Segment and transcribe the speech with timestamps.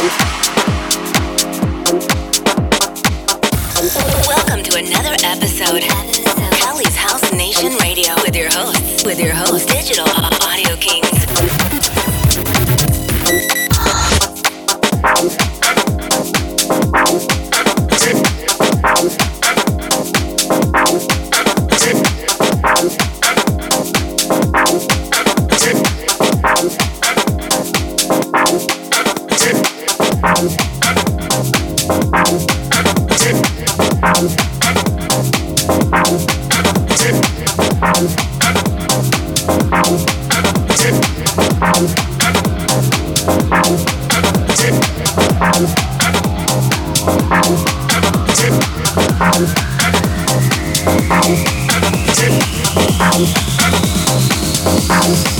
[0.00, 0.12] Welcome
[4.62, 5.82] to another episode
[6.56, 8.14] Cali's House Nation Radio.
[8.22, 11.59] With your host, with your host, Digital Audio Kings.
[53.22, 53.36] Thank
[55.34, 55.39] you.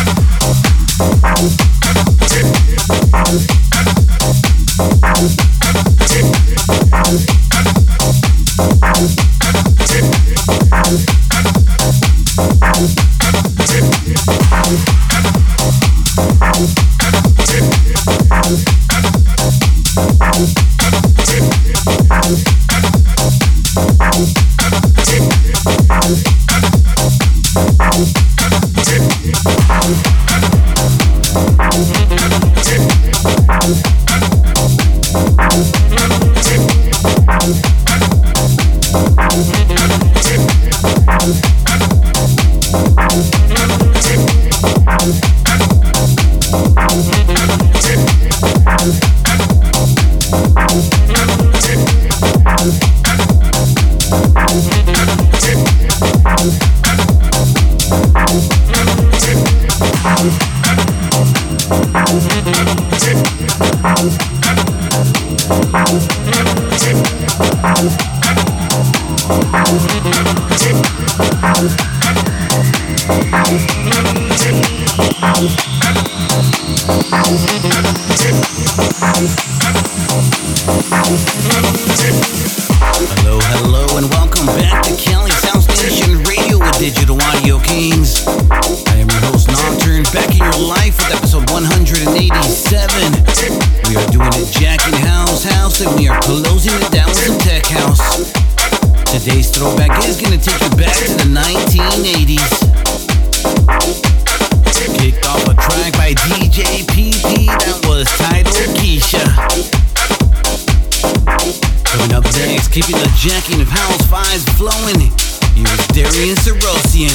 [112.01, 115.13] Coming up next, keeping the jacking of house Fives flowing.
[115.53, 117.13] Here's Darius Syrossian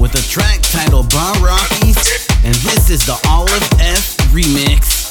[0.00, 3.50] with a track titled Baroque East, and this is the Olive
[3.80, 5.10] F remix.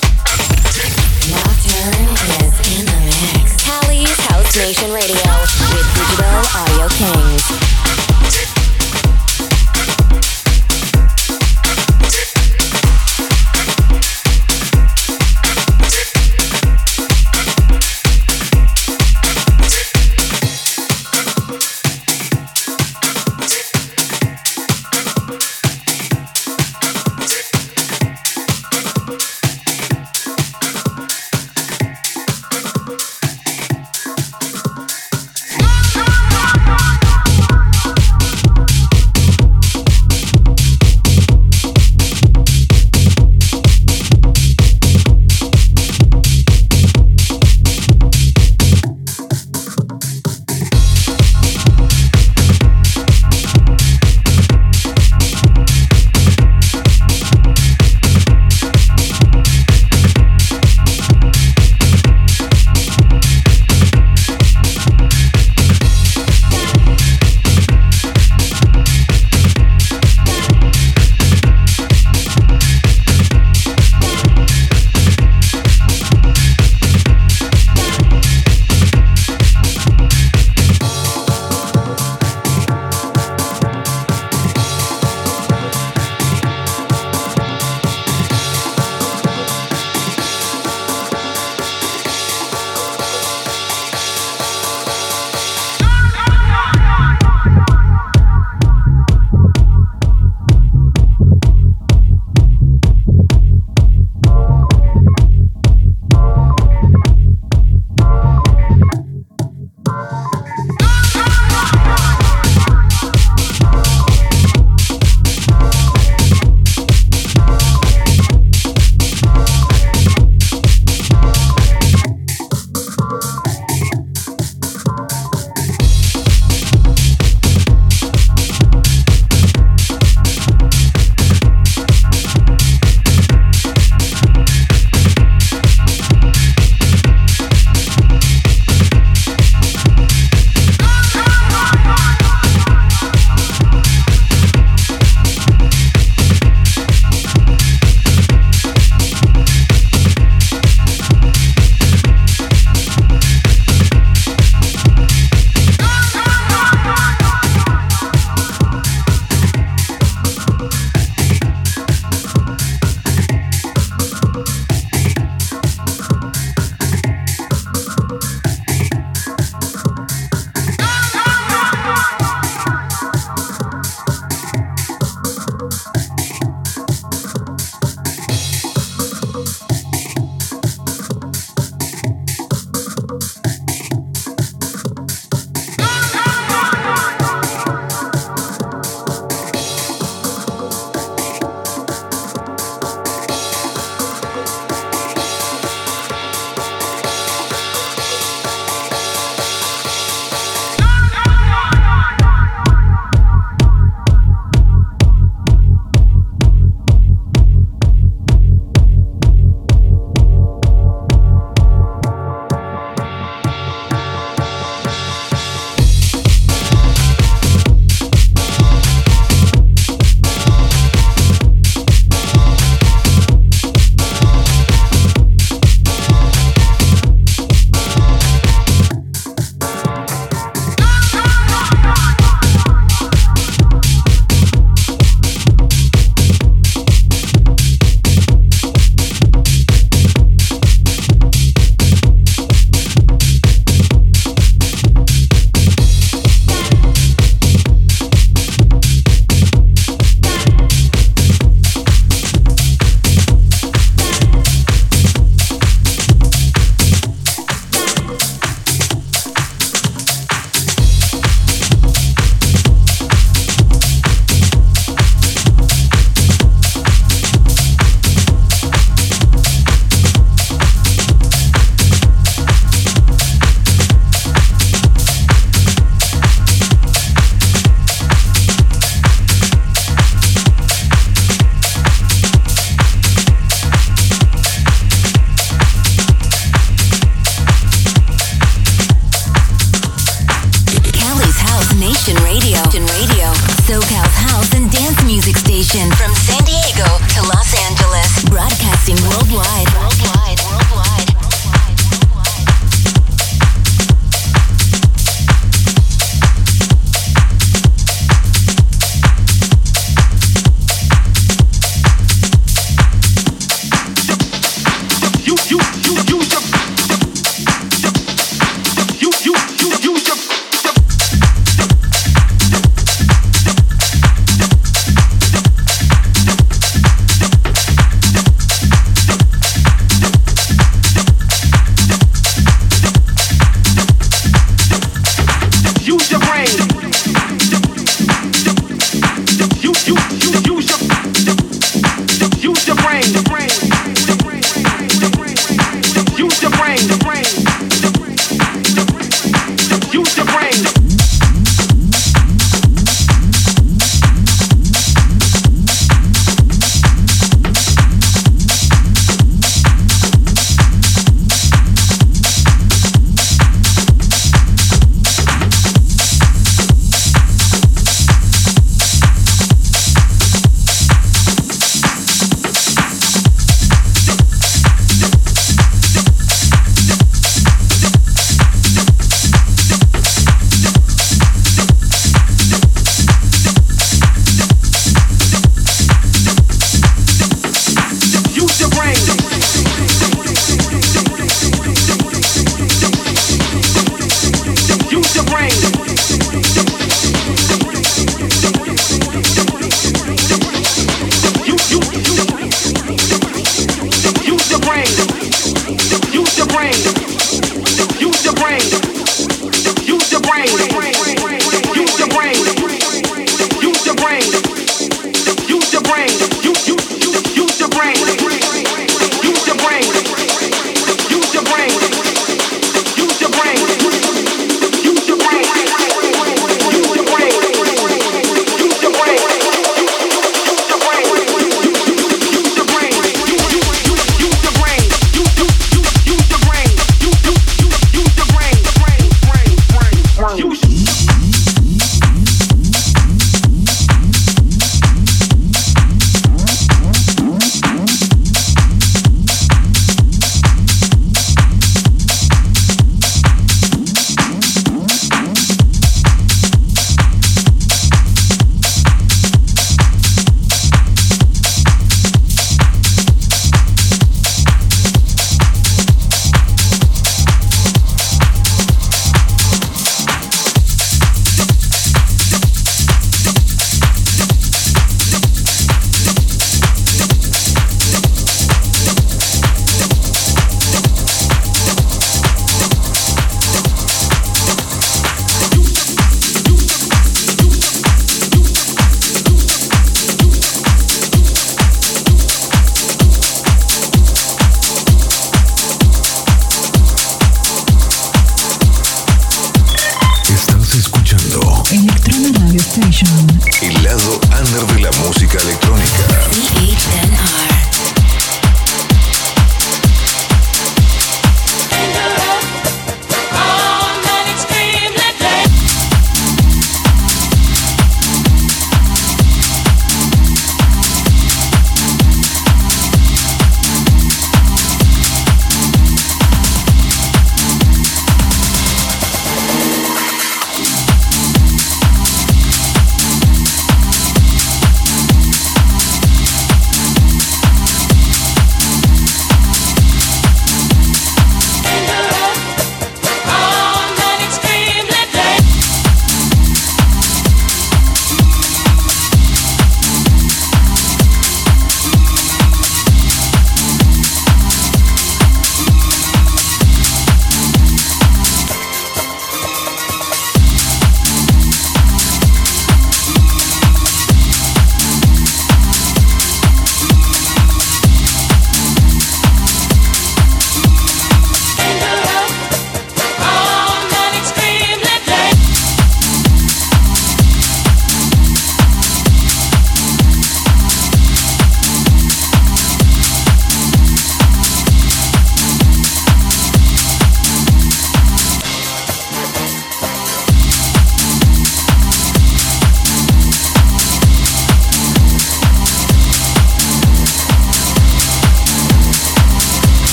[1.28, 2.16] Nocturne
[2.48, 3.66] is in the mix.
[3.66, 5.20] Cali's House Nation Radio
[5.76, 7.83] with Digital Audio Kings.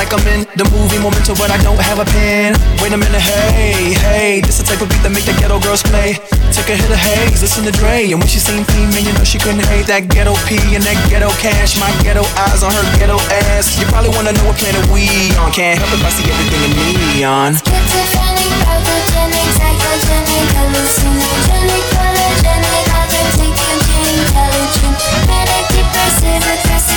[0.00, 2.56] like I'm in the movie Memento, but I don't have a pen.
[2.80, 5.84] Wait a minute, hey, hey, this the type of beat that make the ghetto girls
[5.84, 6.16] play.
[6.56, 9.12] Take a hit of haze, listen to Dre, and when she seen Theme, man, you
[9.12, 11.76] know she couldn't hate that ghetto pee and that ghetto cash.
[11.76, 13.20] My ghetto eyes on her ghetto
[13.52, 13.76] ass.
[13.76, 15.04] You probably wanna know what planet we
[15.36, 15.52] on.
[15.52, 16.72] Can't help it, I see everything in
[17.20, 17.60] neon.
[17.60, 24.96] Schizophrenic, pathogenic, psychogenic, hallucinogenic, polygenic, authentic, intelligent,
[25.28, 26.89] manic, depressive, aggressive.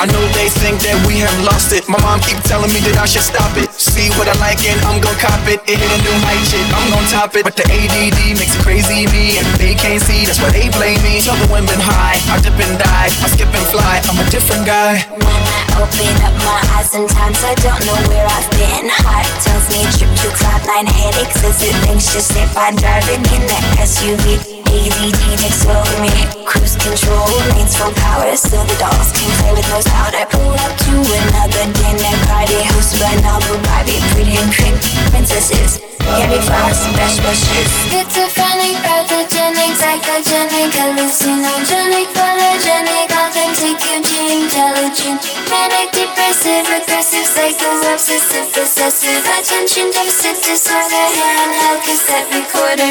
[0.00, 1.84] I know they think that we have lost it.
[1.84, 3.68] My mom keep telling me that I should stop it.
[3.76, 5.60] See what I like and I'm gon' cop it.
[5.68, 6.64] It hit a new height, shit.
[6.72, 7.44] I'm gon' top it.
[7.44, 10.24] But the ADD makes it crazy me, and they can't see.
[10.24, 11.20] That's why they blame me.
[11.20, 14.00] Tell the women high, I dip and dive, I skip and fly.
[14.08, 15.04] I'm a different guy.
[15.12, 18.88] When I open up my eyes, sometimes I don't know where I've been.
[19.04, 21.44] Heart tells me trip to cloud nine headaches.
[21.44, 24.39] Is it things just if I'm driving in the SUV?
[24.70, 26.14] ADD takes over me.
[26.46, 30.14] Cruise control, lanes full power, so the dolls can play with no sound.
[30.14, 34.78] I pull up to another dinner party hosted by Novel Barbie, pretty and cream
[35.10, 35.82] princesses.
[35.98, 37.70] Candy floss, fresh bushes.
[37.90, 45.18] Schizophrenic, pathogenic, psychogenic, hallucinogenic, polygenic, authentic, Eugene, intelligent,
[45.50, 52.90] manic, depressive, regressive, psycho, obsessive, possessive, attention deficit disorder, handheld cassette recorder.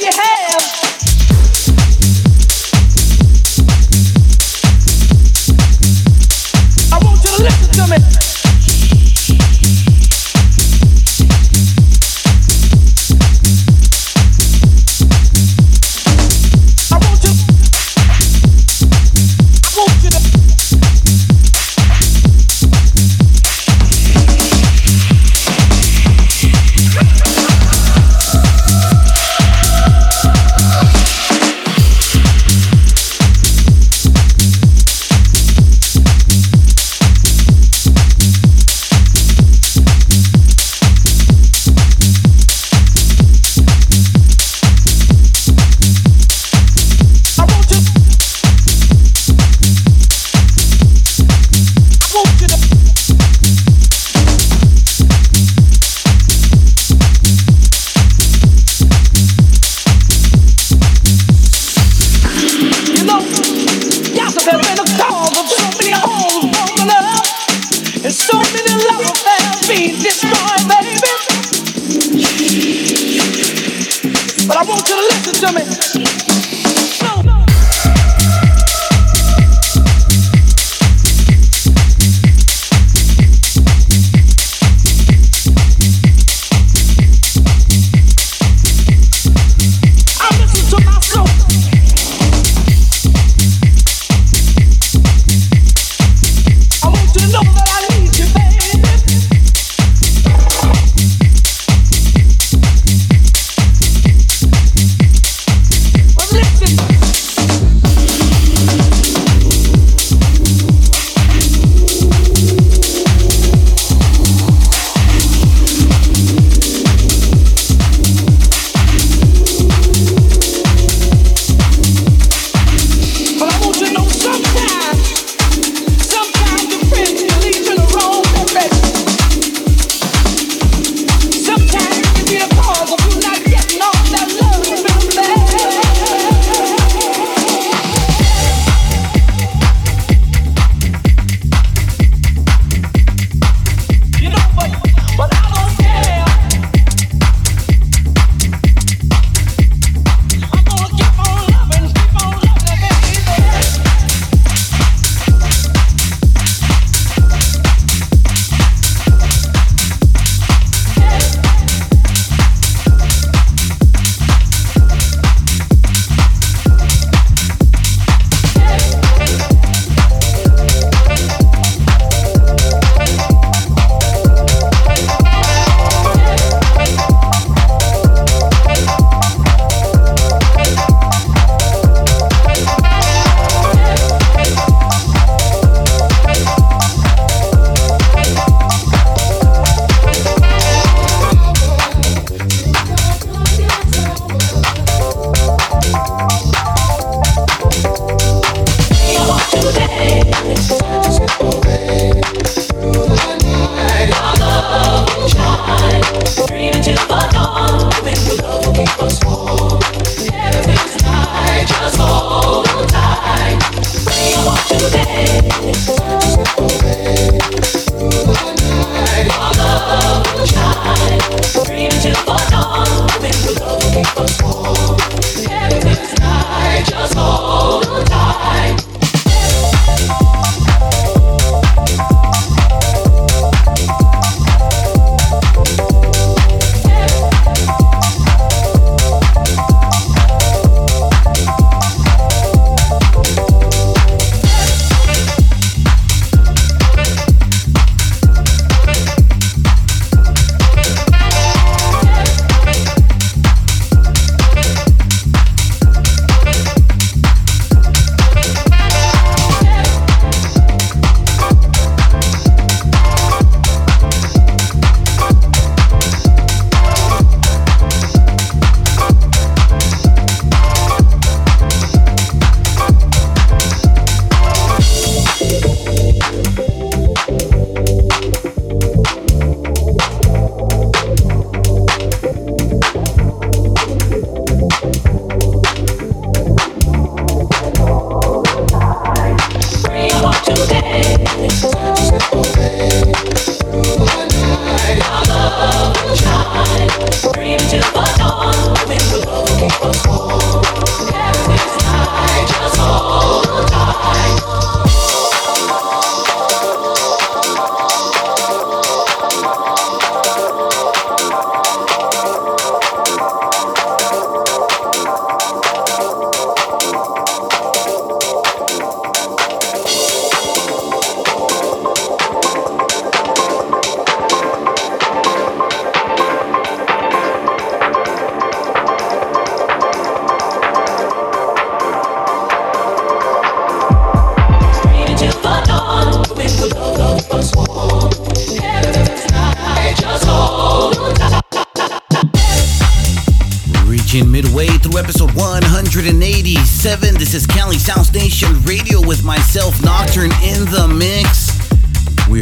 [0.00, 0.29] Well, if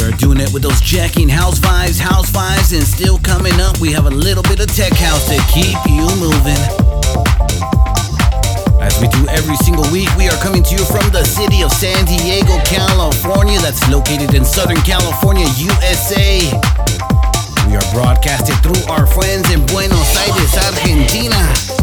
[0.08, 3.92] Are doing it with those jacking house vibes, house vibes, and still coming up, we
[3.92, 6.56] have a little bit of tech house to keep you moving.
[8.80, 11.70] As we do every single week, we are coming to you from the city of
[11.70, 16.40] San Diego, California, that's located in Southern California, USA.
[17.68, 21.77] We are broadcasted through our friends in Buenos Aires, Argentina.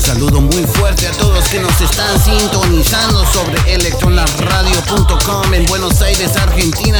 [0.00, 6.36] Un saludo muy fuerte a todos que nos están sintonizando sobre electronaradio.com en Buenos Aires,
[6.38, 6.98] Argentina.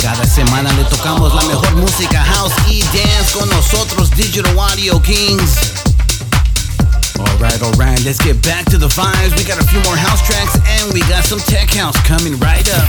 [0.00, 5.58] Cada semana le tocamos la mejor música house y dance con nosotros, Digital Audio Kings.
[7.18, 9.36] Alright, alright, let's get back to the vibes.
[9.36, 12.66] We got a few more house tracks and we got some tech house coming right
[12.72, 12.88] up.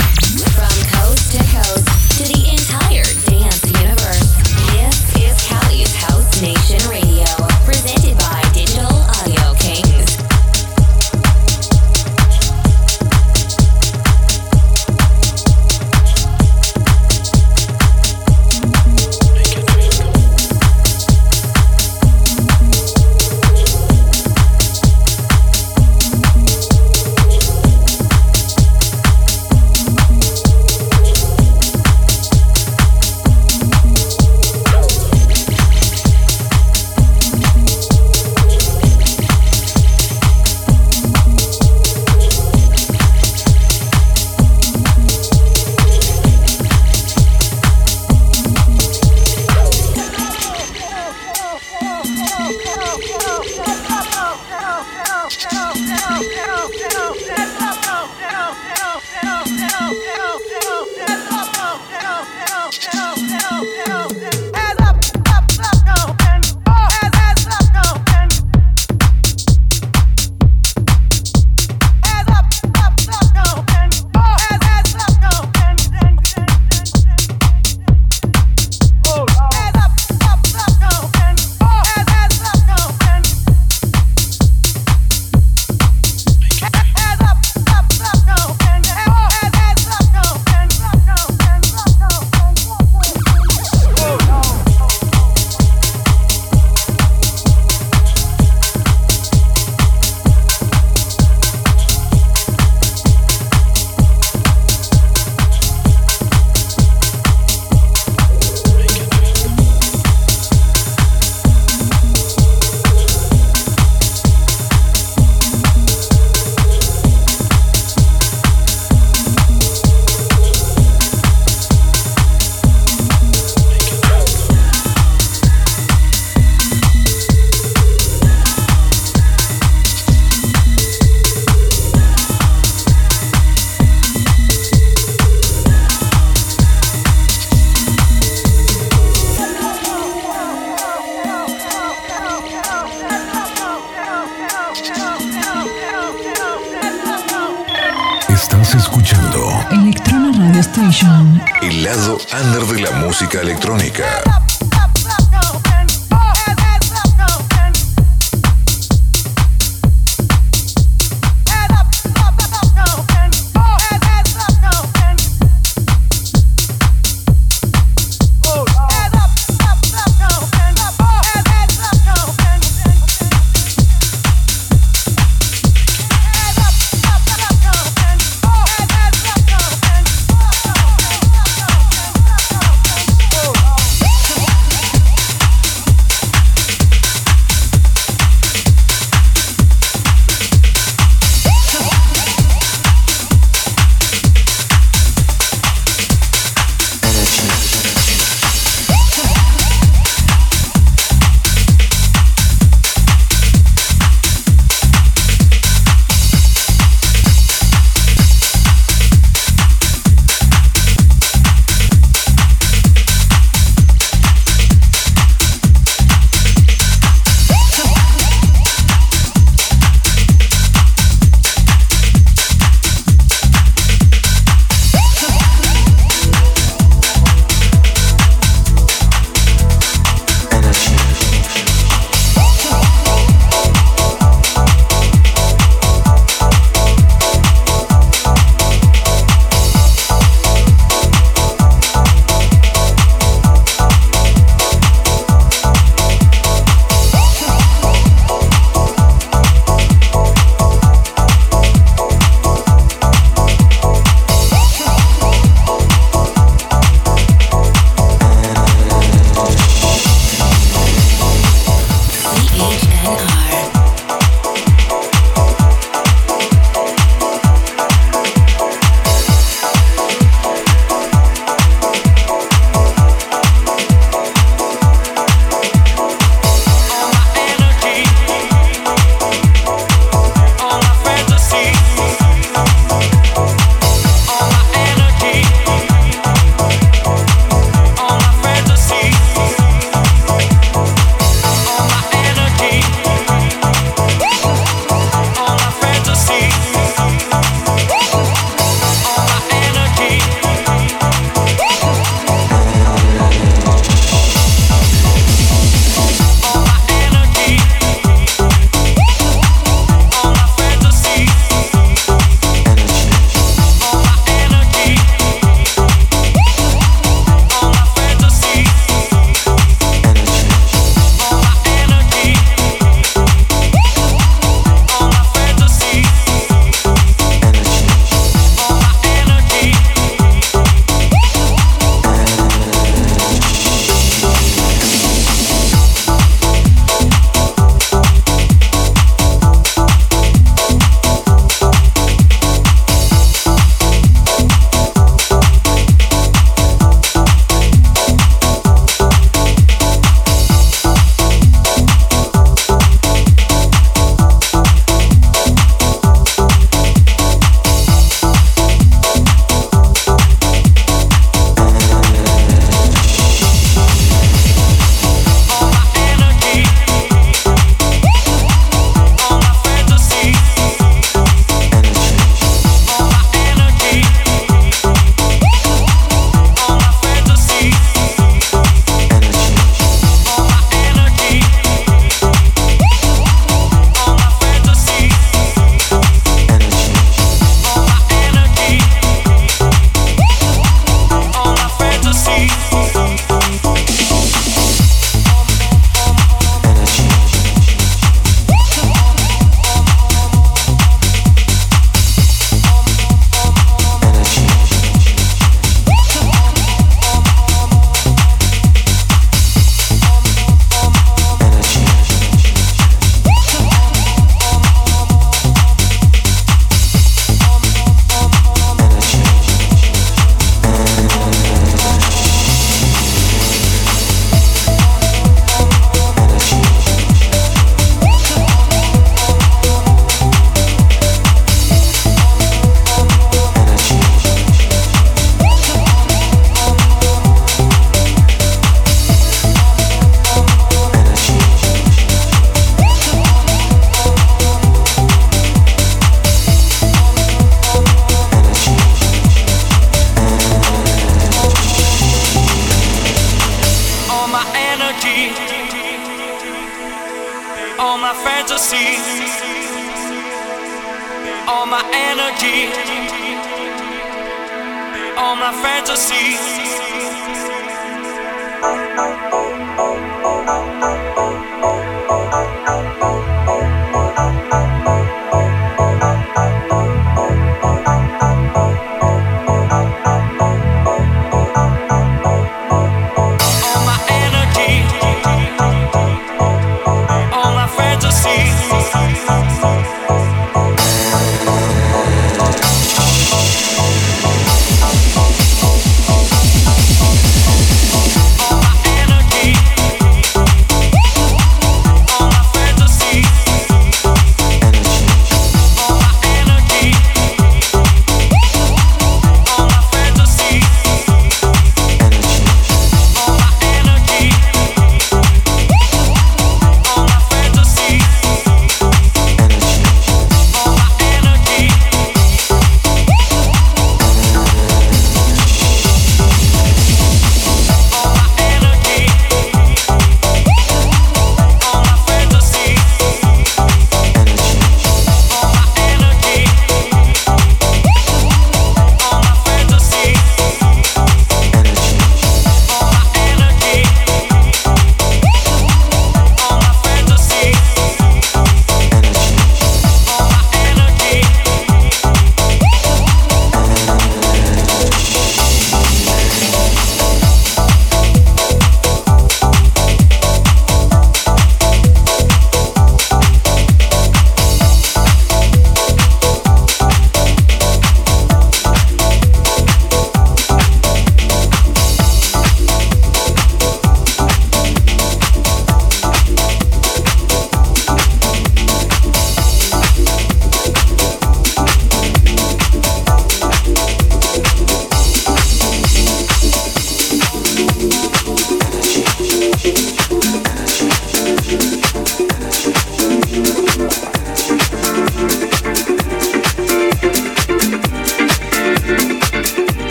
[0.55, 1.83] From coast to coast
[2.17, 4.23] to the entire dance universe,
[4.71, 7.02] this is Cali's House Nation Radio,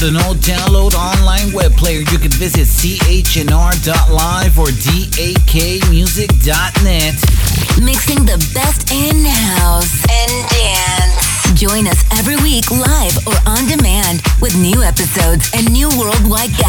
[0.00, 1.98] the no download online web player.
[1.98, 7.14] You can visit chnr.live or dakmusic.net.
[7.82, 11.18] Mixing the best in house and dance.
[11.58, 16.67] Join us every week live or on demand with new episodes and new worldwide guests.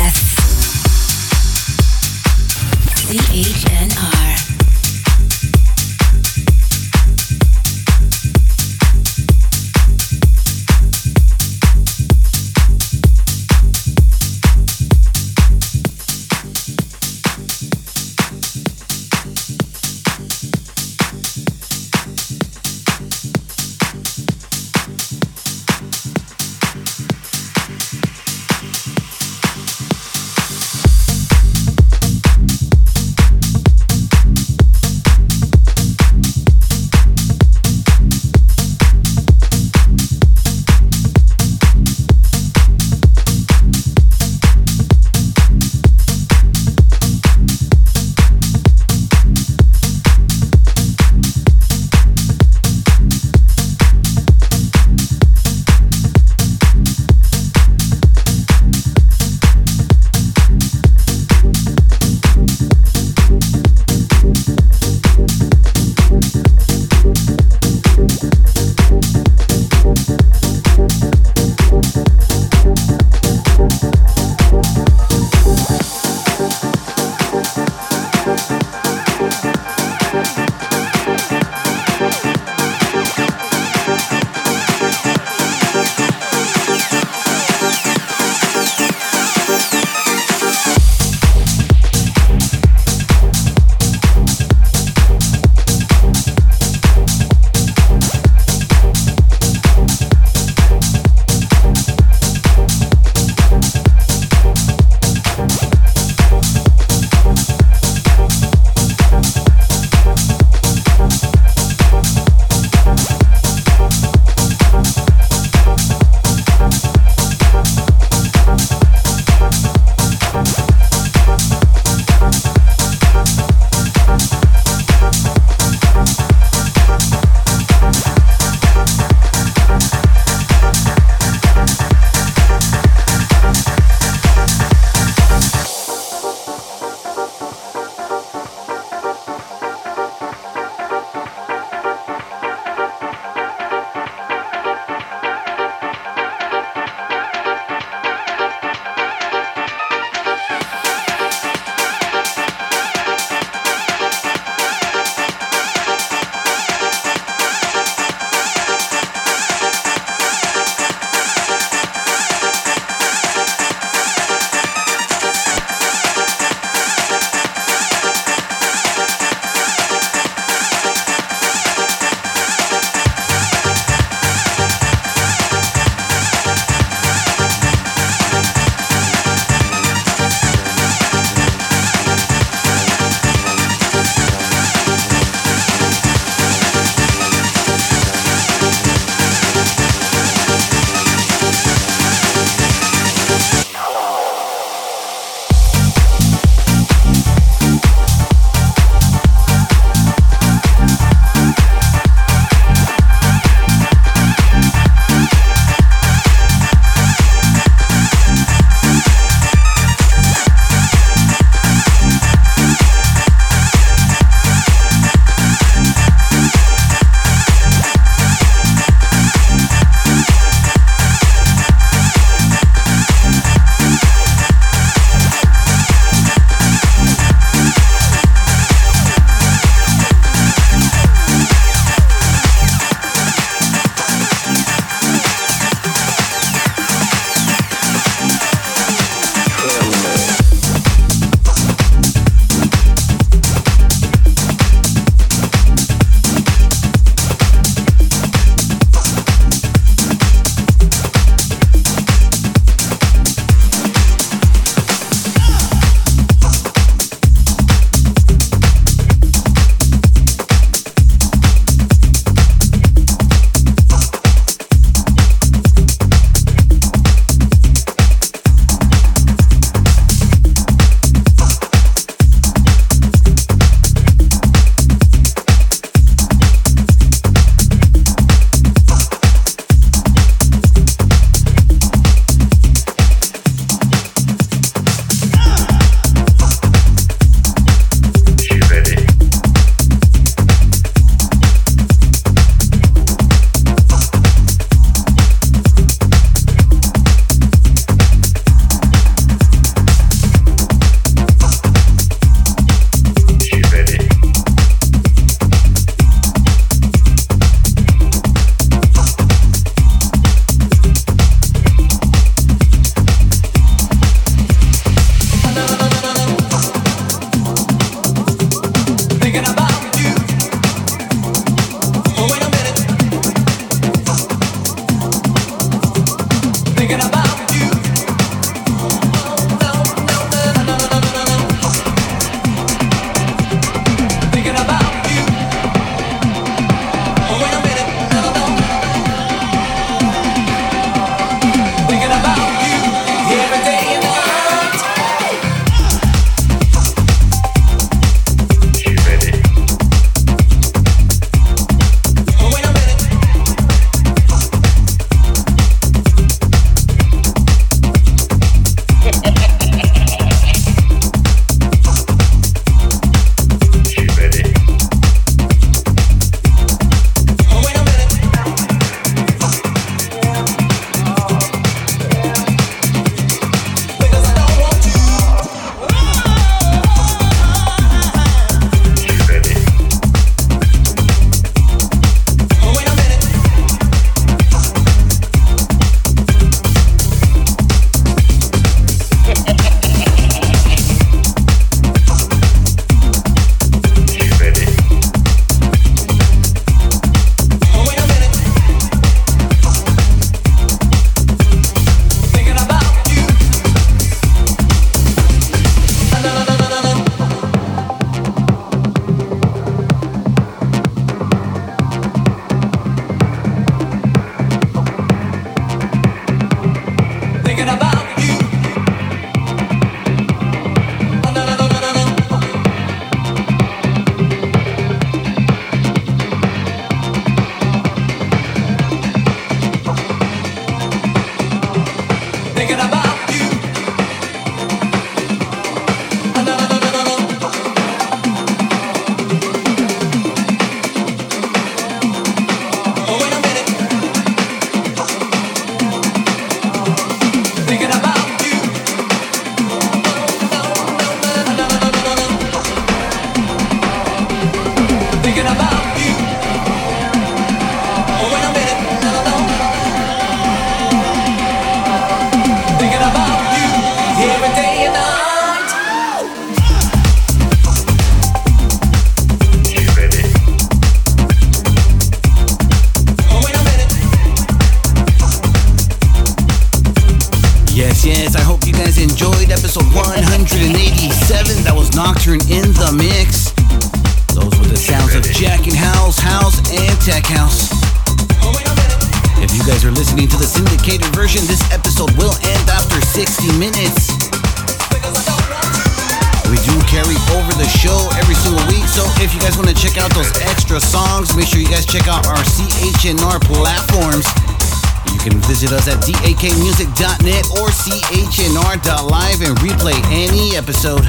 [510.59, 511.07] Episode.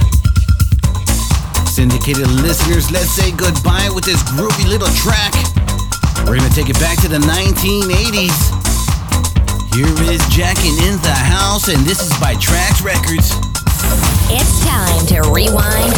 [1.66, 5.34] Syndicated listeners, let's say goodbye with this groovy little track.
[6.24, 8.30] We're gonna take it back to the 1980s.
[9.74, 13.34] Here is Jackin' in the House, and this is by Trax Records.
[14.30, 15.92] It's time to rewind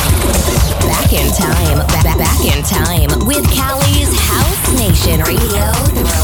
[0.89, 6.22] back in time, ba- ba- back in time with Cali's House Nation Radio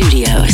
[0.00, 0.49] Studios.